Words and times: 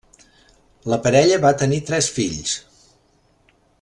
La 0.93 0.97
parella 1.07 1.39
va 1.43 1.53
tenir 1.63 1.81
tres 1.91 2.11
fills: 2.17 2.57